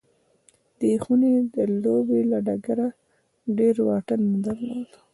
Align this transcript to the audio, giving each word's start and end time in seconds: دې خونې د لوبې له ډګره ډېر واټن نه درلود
دې 0.79 0.93
خونې 1.03 1.33
د 1.53 1.55
لوبې 1.83 2.19
له 2.31 2.37
ډګره 2.45 2.87
ډېر 3.57 3.75
واټن 3.87 4.19
نه 4.31 4.37
درلود 4.45 4.89